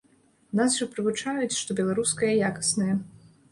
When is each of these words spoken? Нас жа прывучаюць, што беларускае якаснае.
Нас 0.59 0.77
жа 0.79 0.87
прывучаюць, 0.93 1.59
што 1.61 1.77
беларускае 1.83 2.33
якаснае. 2.51 2.91